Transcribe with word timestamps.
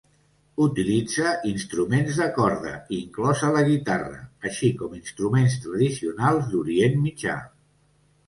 Utilitza 0.63 1.33
instruments 1.49 2.15
de 2.21 2.25
corda, 2.37 2.71
inclosa 2.99 3.51
la 3.57 3.61
guitarra, 3.69 4.17
així 4.51 4.71
com 4.79 4.95
instruments 5.01 5.59
tradicionals 5.67 6.49
d'Orient 6.55 6.97
Mitjà. 7.05 7.37